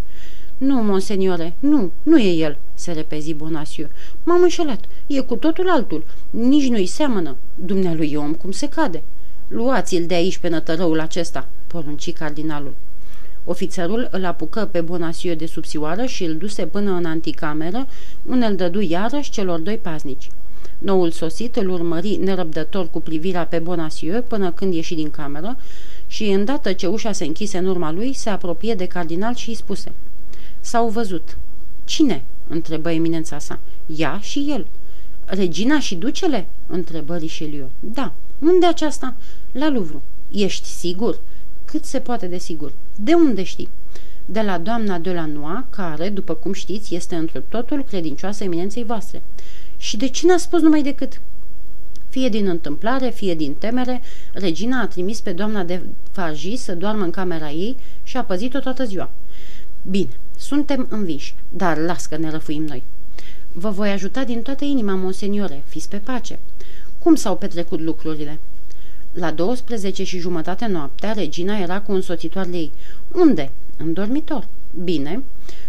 Nu, 0.58 0.82
monseniore, 0.82 1.54
nu, 1.58 1.90
nu 2.02 2.18
e 2.18 2.32
el, 2.32 2.58
se 2.74 2.92
repezi 2.92 3.32
Bonacieux. 3.32 3.90
M-am 4.24 4.42
înșelat, 4.42 4.84
e 5.06 5.20
cu 5.20 5.36
totul 5.36 5.70
altul, 5.70 6.04
nici 6.30 6.68
nu-i 6.68 6.86
seamănă. 6.86 7.36
Dumnealui 7.54 8.10
e 8.12 8.16
om 8.16 8.34
cum 8.34 8.50
se 8.50 8.68
cade. 8.68 9.02
Luați-l 9.52 10.06
de 10.06 10.14
aici 10.14 10.38
pe 10.38 10.48
nătărăul 10.48 11.00
acesta, 11.00 11.48
porunci 11.66 12.12
cardinalul. 12.12 12.74
Ofițerul 13.44 14.08
îl 14.10 14.24
apucă 14.24 14.68
pe 14.70 14.80
Bonacieux 14.80 15.38
de 15.38 15.46
subțioară 15.46 16.06
și 16.06 16.24
îl 16.24 16.36
duse 16.36 16.66
până 16.66 16.90
în 16.90 17.04
anticameră, 17.04 17.86
unde 18.26 18.44
îl 18.44 18.56
dădu 18.56 18.80
iarăși 18.80 19.30
celor 19.30 19.58
doi 19.58 19.78
paznici. 19.78 20.30
Noul 20.78 21.10
sosit 21.10 21.56
îl 21.56 21.68
urmări 21.68 22.16
nerăbdător 22.16 22.90
cu 22.90 23.00
privirea 23.00 23.46
pe 23.46 23.58
Bonacieux 23.58 24.24
până 24.28 24.50
când 24.50 24.74
ieși 24.74 24.94
din 24.94 25.10
cameră 25.10 25.56
și, 26.06 26.24
îndată 26.24 26.72
ce 26.72 26.86
ușa 26.86 27.12
se 27.12 27.24
închise 27.24 27.58
în 27.58 27.66
urma 27.66 27.92
lui, 27.92 28.12
se 28.12 28.30
apropie 28.30 28.74
de 28.74 28.86
cardinal 28.86 29.34
și 29.34 29.48
îi 29.48 29.54
spuse 29.54 29.92
S-au 30.60 30.88
văzut. 30.88 31.36
Cine?" 31.84 32.24
întrebă 32.48 32.90
eminența 32.90 33.38
sa. 33.38 33.58
Ea 33.96 34.18
și 34.22 34.46
el." 34.48 34.66
Regina 35.24 35.80
și 35.80 35.94
ducele?" 35.94 36.46
întrebă 36.66 37.16
Richelieu. 37.16 37.70
Da. 37.80 38.12
Unde 38.42 38.66
aceasta?" 38.66 39.14
La 39.52 39.68
Louvre. 39.68 40.00
Ești 40.30 40.66
sigur?" 40.66 41.20
Cât 41.64 41.84
se 41.84 42.00
poate 42.00 42.26
de 42.26 42.38
sigur. 42.38 42.72
De 42.96 43.14
unde 43.14 43.42
știi?" 43.42 43.68
de 44.24 44.40
la 44.40 44.58
doamna 44.58 44.98
de 44.98 45.12
la 45.12 45.26
Noa, 45.26 45.66
care, 45.70 46.08
după 46.08 46.34
cum 46.34 46.52
știți, 46.52 46.94
este 46.94 47.14
într 47.14 47.38
totul 47.38 47.84
credincioasă 47.84 48.44
eminenței 48.44 48.84
voastre. 48.84 49.22
Și 49.76 49.96
de 49.96 50.08
ce 50.08 50.26
n-a 50.26 50.36
spus 50.36 50.60
numai 50.60 50.82
decât? 50.82 51.20
Fie 52.08 52.28
din 52.28 52.48
întâmplare, 52.48 53.10
fie 53.10 53.34
din 53.34 53.54
temere, 53.54 54.02
regina 54.32 54.80
a 54.80 54.86
trimis 54.86 55.20
pe 55.20 55.32
doamna 55.32 55.64
de 55.64 55.82
Farji 56.10 56.56
să 56.56 56.74
doarmă 56.74 57.04
în 57.04 57.10
camera 57.10 57.50
ei 57.50 57.76
și 58.02 58.16
a 58.16 58.24
păzit-o 58.24 58.58
toată 58.58 58.84
ziua. 58.84 59.10
Bine, 59.90 60.18
suntem 60.36 60.86
înviși, 60.90 61.34
dar 61.48 61.78
las 61.78 62.06
că 62.06 62.16
ne 62.16 62.30
răfuim 62.30 62.64
noi. 62.64 62.82
Vă 63.52 63.70
voi 63.70 63.90
ajuta 63.90 64.24
din 64.24 64.42
toată 64.42 64.64
inima, 64.64 64.94
monseniore, 64.94 65.62
fiți 65.66 65.88
pe 65.88 65.96
pace. 65.96 66.38
Cum 67.02 67.14
s-au 67.14 67.36
petrecut 67.36 67.80
lucrurile? 67.80 68.38
La 69.12 69.30
12 69.30 70.04
și 70.04 70.18
jumătate 70.18 70.66
noaptea, 70.66 71.12
regina 71.12 71.58
era 71.58 71.80
cu 71.80 71.92
însoțitoarele 71.92 72.56
ei. 72.56 72.72
Unde? 73.12 73.50
În 73.76 73.92
dormitor. 73.92 74.46
Bine. 74.84 75.22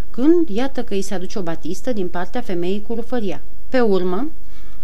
Când 0.09 0.49
iată 0.49 0.83
că 0.83 0.93
îi 0.93 1.01
se 1.01 1.13
aduce 1.13 1.39
o 1.39 1.41
batistă 1.41 1.93
din 1.93 2.07
partea 2.07 2.41
femeii 2.41 2.81
cu 2.81 2.93
rufăria. 2.93 3.41
Pe 3.69 3.79
urmă, 3.79 4.29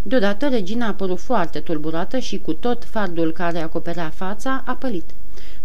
deodată 0.02 0.48
regina 0.48 0.84
a 0.84 0.88
apărut 0.88 1.18
foarte 1.18 1.60
tulburată 1.60 2.18
și 2.18 2.38
cu 2.38 2.52
tot 2.52 2.84
fardul 2.84 3.32
care 3.32 3.58
acoperea 3.58 4.12
fața 4.14 4.62
a 4.66 4.72
pălit. 4.72 5.10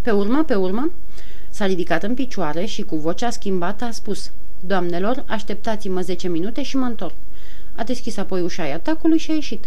Pe 0.02 0.12
urmă, 0.12 0.44
pe 0.44 0.56
urmă, 0.56 0.92
s-a 1.50 1.66
ridicat 1.66 2.04
în 2.04 2.14
picioare 2.14 2.66
și 2.66 2.82
cu 2.82 2.96
vocea 2.96 3.30
schimbată 3.30 3.84
a 3.84 3.92
spus 3.92 4.32
Doamnelor, 4.60 5.24
așteptați-mă 5.28 6.02
10 6.02 6.28
minute 6.28 6.64
și 6.64 6.78
mă 6.78 6.86
întorc. 6.86 7.14
A 7.76 7.84
deschis 7.84 8.18
apoi 8.18 8.42
ușa 8.42 8.74
atacului 8.74 9.18
și 9.18 9.32
a 9.32 9.34
ieșit. 9.34 9.66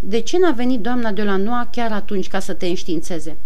De 0.00 0.20
ce 0.20 0.38
n-a 0.38 0.50
venit 0.50 0.80
doamna 0.80 1.12
de 1.12 1.22
la 1.22 1.36
Noa 1.36 1.68
chiar 1.72 1.92
atunci 1.92 2.28
ca 2.28 2.38
să 2.38 2.52
te 2.52 2.66
înștiințeze? 2.66 3.36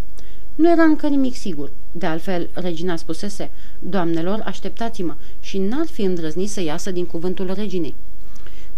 Nu 0.54 0.70
era 0.70 0.82
încă 0.82 1.06
nimic 1.06 1.34
sigur. 1.34 1.70
De 1.92 2.06
altfel, 2.06 2.48
regina 2.52 2.96
spusese, 2.96 3.50
doamnelor, 3.78 4.42
așteptați-mă, 4.44 5.14
și 5.40 5.58
n-ar 5.58 5.86
fi 5.86 6.02
îndrăznit 6.02 6.50
să 6.50 6.60
iasă 6.60 6.90
din 6.90 7.06
cuvântul 7.06 7.52
reginei. 7.54 7.94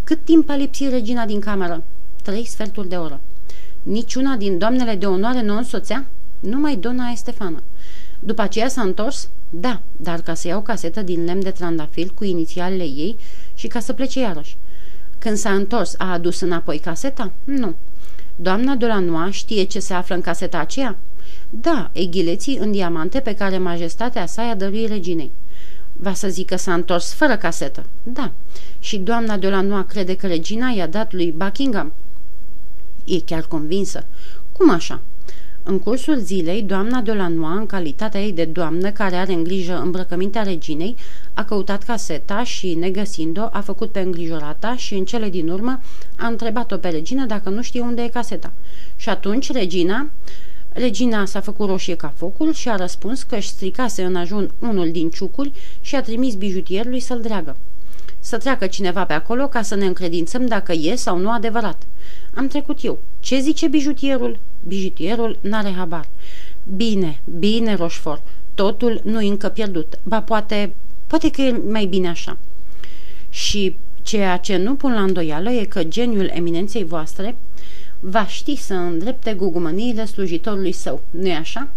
Cât 0.05 0.25
timp 0.25 0.51
a 0.51 0.57
lipsit 0.57 0.91
regina 0.91 1.27
din 1.27 1.41
cameră? 1.41 1.85
Trei 2.23 2.47
sferturi 2.47 2.89
de 2.89 2.97
oră. 2.97 3.21
Niciuna 3.83 4.37
din 4.37 4.59
doamnele 4.59 4.95
de 4.95 5.07
onoare 5.07 5.43
nu 5.43 5.55
o 5.55 5.59
însoțea? 5.59 6.07
Numai 6.41 6.77
dona 6.77 7.11
Estefana. 7.11 7.63
După 8.19 8.43
aceea 8.43 8.69
s-a 8.69 8.83
întors? 8.83 9.29
Da, 9.51 9.81
dar 9.97 10.21
ca 10.21 10.35
să 10.35 10.49
iau 10.49 10.63
casetă 10.63 11.03
din 11.03 11.25
lemn 11.25 11.43
de 11.43 11.51
trandafir 11.51 12.11
cu 12.15 12.25
inițialele 12.25 12.83
ei 12.83 13.17
și 13.55 13.67
ca 13.67 13.81
să 13.81 13.93
plece 13.93 14.21
iarăși. 14.21 14.57
Când 15.19 15.37
s-a 15.37 15.51
întors, 15.51 15.95
a 15.99 16.13
adus 16.13 16.41
înapoi 16.41 16.79
caseta? 16.79 17.33
Nu. 17.45 17.75
Doamna 18.37 18.75
de 18.75 18.87
la 18.87 18.99
Noa 18.99 19.31
știe 19.31 19.63
ce 19.63 19.79
se 19.79 19.95
află 19.95 20.15
în 20.15 20.21
caseta 20.21 20.59
aceea? 20.59 20.97
Da, 21.51 21.91
eghileții 21.93 22.57
în 22.57 22.71
diamante 22.71 23.21
pe 23.21 23.35
care 23.35 23.59
majestatea 23.59 24.27
sa 24.27 24.43
i-a 24.43 24.55
dăruit 24.55 24.89
reginei. 24.89 25.31
Va 25.93 26.15
să 26.15 26.29
zic 26.29 26.47
că 26.47 26.57
s-a 26.57 26.75
întors 26.75 27.13
fără 27.13 27.37
casetă. 27.37 27.87
Da. 28.03 28.33
Și 28.79 28.97
doamna 28.99 29.37
de 29.37 29.49
la 29.49 29.61
Noa 29.61 29.85
crede 29.85 30.17
că 30.17 30.27
regina 30.27 30.69
i-a 30.69 30.87
dat 30.87 31.13
lui 31.13 31.33
Buckingham? 31.33 31.93
E 33.05 33.21
chiar 33.21 33.43
convinsă. 33.43 34.05
Cum 34.53 34.71
așa? 34.71 35.01
În 35.63 35.79
cursul 35.79 36.17
zilei, 36.17 36.63
doamna 36.63 37.01
de 37.01 37.13
la 37.13 37.29
Noa, 37.29 37.53
în 37.53 37.67
calitatea 37.67 38.21
ei 38.21 38.33
de 38.33 38.45
doamnă 38.45 38.91
care 38.91 39.17
are 39.17 39.33
în 39.33 39.43
grijă 39.43 39.81
îmbrăcămintea 39.81 40.43
reginei, 40.43 40.97
a 41.35 41.45
căutat 41.45 41.83
caseta 41.83 42.45
și, 42.45 42.75
negăsind-o, 42.75 43.49
a 43.53 43.61
făcut 43.61 43.91
pe 43.91 44.01
îngrijorata 44.01 44.77
și, 44.77 44.95
în 44.95 45.05
cele 45.05 45.29
din 45.29 45.49
urmă, 45.49 45.81
a 46.17 46.27
întrebat-o 46.27 46.77
pe 46.77 46.89
regină 46.89 47.27
dacă 47.27 47.49
nu 47.49 47.63
știe 47.63 47.81
unde 47.81 48.03
e 48.03 48.09
caseta. 48.09 48.53
Și 48.97 49.09
atunci, 49.09 49.53
regina... 49.53 50.11
Regina 50.73 51.25
s-a 51.25 51.41
făcut 51.41 51.69
roșie 51.69 51.95
ca 51.95 52.13
focul 52.17 52.53
și 52.53 52.69
a 52.69 52.77
răspuns 52.77 53.23
că 53.23 53.37
își 53.37 53.49
stricase 53.49 54.03
în 54.03 54.17
ajun 54.17 54.51
unul 54.59 54.91
din 54.91 55.11
ciucuri 55.11 55.53
și 55.81 55.95
a 55.95 56.03
trimis 56.03 56.35
bijutierului 56.35 57.01
să-l 57.01 57.21
dreagă. 57.21 57.57
Să 58.21 58.39
treacă 58.39 58.67
cineva 58.67 59.05
pe 59.05 59.13
acolo 59.13 59.49
ca 59.49 59.63
să 59.63 59.75
ne 59.75 59.87
încredințăm 59.87 60.47
dacă 60.47 60.73
e 60.73 60.95
sau 60.95 61.19
nu 61.19 61.31
adevărat. 61.31 61.83
Am 62.35 62.47
trecut 62.47 62.85
eu. 62.85 62.99
Ce 63.21 63.41
zice 63.41 63.69
bijutierul? 63.69 64.39
Bijutierul 64.67 65.39
n-are 65.41 65.73
habar. 65.73 66.07
Bine, 66.77 67.21
bine, 67.39 67.75
Roșfor. 67.75 68.21
Totul 68.55 69.01
nu 69.05 69.21
e 69.21 69.29
încă 69.29 69.49
pierdut. 69.49 69.99
Ba 70.03 70.23
poate, 70.23 70.75
poate 71.07 71.31
că 71.31 71.43
e 71.43 71.61
mai 71.71 71.85
bine 71.85 72.09
așa. 72.09 72.37
Și 73.31 73.77
ceea 74.03 74.37
ce 74.37 74.57
nu 74.57 74.75
pun 74.75 74.93
la 74.93 75.03
îndoială 75.03 75.51
e 75.51 75.65
că 75.65 75.85
geniul 75.85 76.31
eminenței 76.35 76.85
voastre 76.85 77.37
va 78.01 78.27
ști 78.27 78.57
să 78.57 78.75
îndrepte 78.75 79.35
gugumăniile 79.35 80.05
slujitorului 80.05 80.73
său, 80.73 81.01
nu-i 81.11 81.35
așa? 81.35 81.69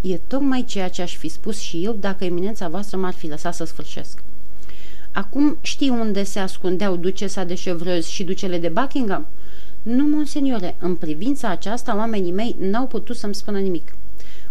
E 0.00 0.16
tocmai 0.26 0.64
ceea 0.64 0.88
ce 0.88 1.02
aș 1.02 1.16
fi 1.16 1.28
spus 1.28 1.58
și 1.58 1.84
eu 1.84 1.92
dacă 2.00 2.24
eminența 2.24 2.68
voastră 2.68 2.96
m-ar 2.96 3.12
fi 3.12 3.28
lăsat 3.28 3.54
să 3.54 3.64
sfârșesc. 3.64 4.22
Acum 5.18 5.58
știi 5.60 5.88
unde 5.88 6.22
se 6.22 6.38
ascundeau 6.38 6.96
ducesa 6.96 7.44
de 7.44 7.54
Chevreuse 7.54 8.10
și 8.10 8.24
ducele 8.24 8.58
de 8.58 8.68
Buckingham? 8.68 9.26
Nu, 9.82 10.06
monseniore, 10.06 10.76
în 10.78 10.94
privința 10.94 11.48
aceasta 11.48 11.96
oamenii 11.96 12.32
mei 12.32 12.56
n-au 12.58 12.86
putut 12.86 13.16
să-mi 13.16 13.34
spună 13.34 13.58
nimic. 13.58 13.94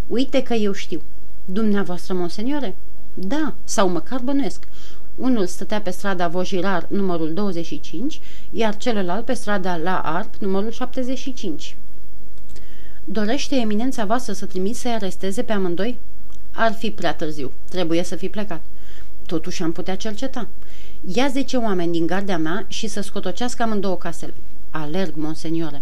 Uite 0.07 0.43
că 0.43 0.53
eu 0.53 0.71
știu. 0.71 1.01
Dumneavoastră, 1.45 2.13
monseniore? 2.13 2.75
Da, 3.13 3.53
sau 3.63 3.89
măcar 3.89 4.19
bănuiesc. 4.19 4.67
Unul 5.15 5.45
stătea 5.45 5.81
pe 5.81 5.89
strada 5.89 6.27
Vojirar, 6.27 6.85
numărul 6.89 7.33
25, 7.33 8.19
iar 8.51 8.77
celălalt 8.77 9.25
pe 9.25 9.33
strada 9.33 9.77
La 9.77 9.99
Arp, 9.99 10.35
numărul 10.35 10.71
75. 10.71 11.75
Dorește 13.03 13.55
eminența 13.55 14.05
voastră 14.05 14.33
să 14.33 14.45
trimiți 14.45 14.79
să-i 14.79 14.91
aresteze 14.91 15.41
pe 15.41 15.51
amândoi? 15.51 15.97
Ar 16.51 16.73
fi 16.73 16.91
prea 16.91 17.13
târziu. 17.13 17.51
Trebuie 17.69 18.03
să 18.03 18.15
fi 18.15 18.29
plecat. 18.29 18.61
Totuși 19.27 19.63
am 19.63 19.71
putea 19.71 19.95
cerceta. 19.95 20.47
Ia 21.13 21.27
zece 21.27 21.57
oameni 21.57 21.91
din 21.91 22.07
gardea 22.07 22.37
mea 22.37 22.65
și 22.67 22.87
să 22.87 23.01
scotocească 23.01 23.63
amândouă 23.63 23.97
casele. 23.97 24.33
Alerg, 24.71 25.13
monseniore. 25.15 25.81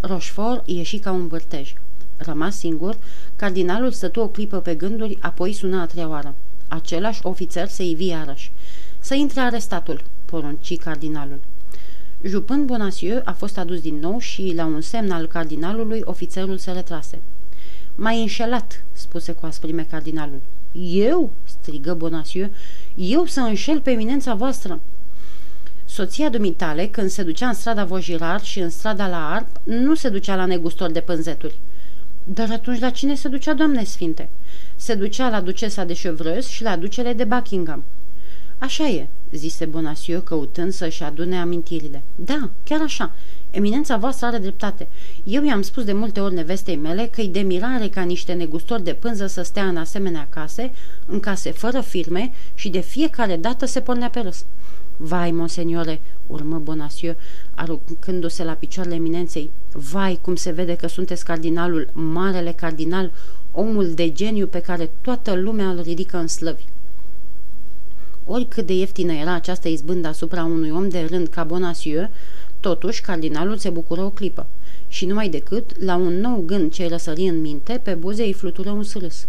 Rochefort 0.00 0.68
ieși 0.68 0.98
ca 0.98 1.10
un 1.10 1.28
vârtej. 1.28 1.72
Rămas 2.16 2.56
singur, 2.56 2.96
cardinalul 3.36 3.90
stătu 3.90 4.20
o 4.20 4.28
clipă 4.28 4.58
pe 4.58 4.74
gânduri, 4.74 5.18
apoi 5.20 5.52
sună 5.52 5.80
a 5.80 5.86
treia 5.86 6.08
oară. 6.08 6.34
Același 6.68 7.20
ofițer 7.22 7.68
se 7.68 7.84
ivi 7.84 8.06
iarăși. 8.06 8.52
Să 9.00 9.14
intre 9.14 9.40
arestatul, 9.40 10.02
porunci 10.24 10.76
cardinalul. 10.76 11.40
Jupân 12.22 12.66
Bonacieux 12.66 13.22
a 13.24 13.32
fost 13.32 13.58
adus 13.58 13.80
din 13.80 13.98
nou 13.98 14.18
și, 14.18 14.52
la 14.56 14.64
un 14.64 14.80
semn 14.80 15.10
al 15.10 15.26
cardinalului, 15.26 16.00
ofițerul 16.04 16.58
se 16.58 16.70
retrase. 16.70 17.18
M-ai 17.94 18.20
înșelat, 18.20 18.84
spuse 18.92 19.32
cu 19.32 19.46
asprime 19.46 19.86
cardinalul. 19.90 20.40
Eu? 20.80 21.30
strigă 21.44 21.94
Bonacieux. 21.94 22.50
Eu 22.94 23.24
să 23.24 23.40
înșel 23.40 23.80
pe 23.80 23.90
eminența 23.90 24.34
voastră? 24.34 24.80
Soția 25.84 26.28
dumitale, 26.28 26.86
când 26.86 27.10
se 27.10 27.22
ducea 27.22 27.48
în 27.48 27.54
strada 27.54 27.84
Vojirar 27.84 28.42
și 28.42 28.60
în 28.60 28.70
strada 28.70 29.08
la 29.08 29.32
Arp, 29.32 29.46
nu 29.64 29.94
se 29.94 30.08
ducea 30.08 30.36
la 30.36 30.46
negustor 30.46 30.90
de 30.90 31.00
pânzeturi. 31.00 31.58
Dar 32.24 32.50
atunci 32.50 32.80
la 32.80 32.90
cine 32.90 33.14
se 33.14 33.28
ducea, 33.28 33.54
Doamne 33.54 33.84
Sfinte? 33.84 34.28
Se 34.76 34.94
ducea 34.94 35.28
la 35.28 35.40
ducesa 35.40 35.84
de 35.84 35.92
Chevreuse 35.92 36.50
și 36.50 36.62
la 36.62 36.76
ducele 36.76 37.12
de 37.12 37.24
Buckingham. 37.24 37.84
Așa 38.58 38.88
e, 38.88 39.06
zise 39.32 39.64
Bonacieux 39.64 40.24
căutând 40.24 40.72
să-și 40.72 41.02
adune 41.02 41.40
amintirile. 41.40 42.02
Da, 42.14 42.48
chiar 42.64 42.80
așa. 42.82 43.12
Eminența 43.54 43.96
voastră 43.96 44.26
are 44.26 44.38
dreptate. 44.38 44.88
Eu 45.24 45.44
i-am 45.44 45.62
spus 45.62 45.84
de 45.84 45.92
multe 45.92 46.20
ori 46.20 46.34
nevestei 46.34 46.76
mele 46.76 47.06
că-i 47.06 47.28
de 47.28 47.40
mirare 47.40 47.88
ca 47.88 48.02
niște 48.02 48.32
negustori 48.32 48.84
de 48.84 48.92
pânză 48.92 49.26
să 49.26 49.42
stea 49.42 49.66
în 49.66 49.76
asemenea 49.76 50.26
case, 50.30 50.72
în 51.06 51.20
case 51.20 51.50
fără 51.50 51.80
firme 51.80 52.32
și 52.54 52.68
de 52.68 52.80
fiecare 52.80 53.36
dată 53.36 53.66
se 53.66 53.80
pornea 53.80 54.08
pe 54.10 54.20
râs. 54.20 54.44
Vai, 54.96 55.30
monseniore, 55.30 56.00
urmă 56.26 56.58
Bonacieux, 56.58 57.18
aruncându-se 57.54 58.44
la 58.44 58.52
picioarele 58.52 58.94
eminenței. 58.94 59.50
Vai, 59.72 60.18
cum 60.22 60.34
se 60.34 60.50
vede 60.50 60.76
că 60.76 60.86
sunteți 60.86 61.24
cardinalul, 61.24 61.88
marele 61.92 62.52
cardinal, 62.52 63.12
omul 63.52 63.94
de 63.94 64.12
geniu 64.12 64.46
pe 64.46 64.60
care 64.60 64.90
toată 65.00 65.34
lumea 65.34 65.68
îl 65.68 65.80
ridică 65.80 66.16
în 66.16 66.28
slăvi. 66.28 66.64
Oricât 68.26 68.66
de 68.66 68.72
ieftină 68.72 69.12
era 69.12 69.32
această 69.34 69.68
izbândă 69.68 70.08
asupra 70.08 70.44
unui 70.44 70.70
om 70.70 70.88
de 70.88 71.06
rând 71.10 71.26
ca 71.26 71.44
Bonacieux, 71.44 72.08
totuși 72.64 73.00
cardinalul 73.00 73.56
se 73.56 73.70
bucură 73.70 74.00
o 74.00 74.10
clipă. 74.10 74.46
Și 74.88 75.06
numai 75.06 75.28
decât, 75.28 75.84
la 75.84 75.96
un 75.96 76.20
nou 76.20 76.42
gând 76.46 76.72
ce 76.72 76.88
răsări 76.88 77.28
în 77.28 77.40
minte, 77.40 77.80
pe 77.82 77.94
buze 77.94 78.22
îi 78.22 78.32
flutură 78.32 78.70
un 78.70 78.82
sârâs. 78.82 79.26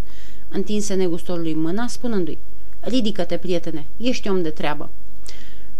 Întinse 0.49 0.93
negustorului 0.93 1.53
mâna, 1.53 1.87
spunându-i, 1.87 2.37
Ridică-te, 2.79 3.37
prietene, 3.37 3.85
ești 3.97 4.29
om 4.29 4.41
de 4.41 4.49
treabă. 4.49 4.89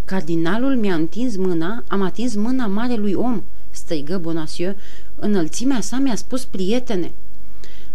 Cardinalul 0.05 0.75
mi-a 0.75 0.93
întins 0.95 1.35
mâna, 1.35 1.83
am 1.87 2.01
atins 2.01 2.35
mâna 2.35 2.67
marelui 2.67 3.13
om, 3.13 3.43
strigă 3.71 4.17
Bonacieux. 4.17 4.77
Înălțimea 5.15 5.81
sa 5.81 5.97
mi-a 5.97 6.15
spus 6.15 6.45
prietene. 6.45 7.11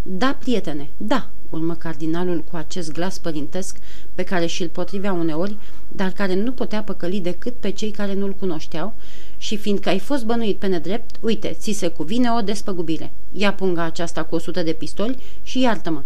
Da, 0.03 0.37
prietene, 0.39 0.89
da, 0.97 1.29
urmă 1.49 1.75
cardinalul 1.75 2.43
cu 2.51 2.55
acest 2.55 2.91
glas 2.91 3.17
părintesc 3.17 3.77
pe 4.15 4.23
care 4.23 4.45
și-l 4.45 4.69
potrivea 4.69 5.13
uneori, 5.13 5.57
dar 5.87 6.11
care 6.11 6.35
nu 6.35 6.51
putea 6.51 6.83
păcăli 6.83 7.19
decât 7.19 7.53
pe 7.53 7.69
cei 7.69 7.91
care 7.91 8.13
nu-l 8.13 8.35
cunoșteau 8.39 8.93
și 9.41 9.57
fiindcă 9.57 9.89
ai 9.89 9.99
fost 9.99 10.25
bănuit 10.25 10.57
pe 10.57 10.67
nedrept, 10.67 11.15
uite, 11.19 11.55
ți 11.59 11.71
se 11.71 11.87
cuvine 11.87 12.31
o 12.31 12.41
despăgubire. 12.41 13.11
Ia 13.31 13.53
punga 13.53 13.83
aceasta 13.83 14.23
cu 14.23 14.35
o 14.35 14.39
sută 14.39 14.63
de 14.63 14.73
pistoli 14.73 15.17
și 15.43 15.59
iartă-mă. 15.59 16.01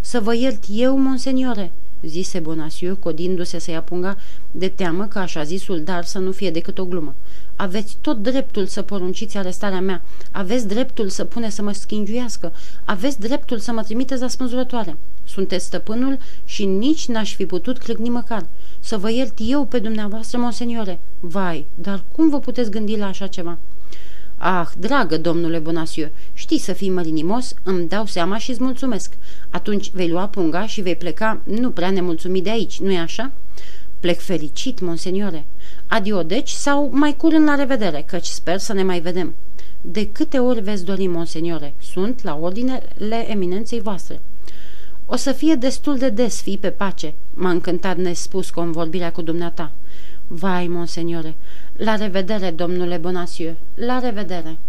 Să 0.00 0.20
vă 0.20 0.34
iert 0.34 0.64
eu, 0.70 0.98
monseniore, 0.98 1.72
zise 2.02 2.38
Bonasiu, 2.38 2.96
codindu-se 3.00 3.58
să 3.58 3.70
ia 3.70 3.82
punga, 3.82 4.16
de 4.50 4.68
teamă 4.68 5.06
că 5.06 5.18
așa 5.18 5.42
zisul 5.42 5.82
dar 5.82 6.04
să 6.04 6.18
nu 6.18 6.32
fie 6.32 6.50
decât 6.50 6.78
o 6.78 6.84
glumă. 6.84 7.14
Aveți 7.56 7.96
tot 8.00 8.22
dreptul 8.22 8.66
să 8.66 8.82
porunciți 8.82 9.36
arestarea 9.36 9.80
mea, 9.80 10.02
aveți 10.30 10.68
dreptul 10.68 11.08
să 11.08 11.24
pune 11.24 11.50
să 11.50 11.62
mă 11.62 11.72
schingiuiască, 11.72 12.52
aveți 12.84 13.20
dreptul 13.20 13.58
să 13.58 13.72
mă 13.72 13.82
trimiteți 13.82 14.20
la 14.20 14.28
spânzurătoare. 14.28 14.96
Sunteți 15.24 15.64
stăpânul 15.64 16.18
și 16.44 16.64
nici 16.64 17.08
n-aș 17.08 17.34
fi 17.34 17.46
putut 17.46 17.78
crâcni 17.78 18.08
măcar. 18.08 18.46
Să 18.80 18.98
vă 18.98 19.10
iert 19.10 19.34
eu 19.36 19.64
pe 19.64 19.78
dumneavoastră, 19.78 20.38
monseniore. 20.38 21.00
Vai, 21.20 21.66
dar 21.74 22.02
cum 22.12 22.30
vă 22.30 22.40
puteți 22.40 22.70
gândi 22.70 22.96
la 22.96 23.06
așa 23.06 23.26
ceva?" 23.26 23.58
Ah, 24.40 24.68
dragă 24.78 25.18
domnule 25.18 25.58
Bonasiu, 25.58 26.08
știi 26.34 26.58
să 26.58 26.72
fii 26.72 26.90
mărinimos, 26.90 27.54
îmi 27.62 27.88
dau 27.88 28.06
seama 28.06 28.38
și 28.38 28.50
îți 28.50 28.62
mulțumesc. 28.62 29.12
Atunci 29.50 29.90
vei 29.90 30.08
lua 30.08 30.26
punga 30.26 30.66
și 30.66 30.80
vei 30.80 30.96
pleca 30.96 31.40
nu 31.44 31.70
prea 31.70 31.90
nemulțumit 31.90 32.44
de 32.44 32.50
aici, 32.50 32.80
nu-i 32.80 32.98
așa? 32.98 33.30
Plec 34.00 34.20
fericit, 34.20 34.80
monseniore. 34.80 35.44
Adio 35.86 36.22
deci 36.22 36.50
sau 36.50 36.90
mai 36.92 37.16
curând 37.16 37.46
la 37.46 37.54
revedere, 37.54 38.04
căci 38.06 38.26
sper 38.26 38.58
să 38.58 38.72
ne 38.72 38.82
mai 38.82 39.00
vedem. 39.00 39.34
De 39.80 40.08
câte 40.08 40.38
ori 40.38 40.60
veți 40.60 40.84
dori, 40.84 41.06
monseniore? 41.06 41.74
Sunt 41.92 42.22
la 42.22 42.38
ordinele 42.40 43.30
eminenței 43.30 43.80
voastre. 43.80 44.20
O 45.06 45.16
să 45.16 45.32
fie 45.32 45.54
destul 45.54 45.98
de 45.98 46.08
des, 46.08 46.42
fii 46.42 46.58
pe 46.58 46.70
pace, 46.70 47.14
m-a 47.34 47.50
încântat 47.50 47.96
nespus 47.96 48.50
convorbirea 48.50 49.12
cu 49.12 49.22
dumneata. 49.22 49.72
Vai, 50.30 50.68
monseniore, 50.68 51.34
la 51.78 51.96
revedere, 51.96 52.54
domnule 52.54 52.98
Bonasiu, 52.98 53.56
la 53.76 53.98
revedere! 53.98 54.67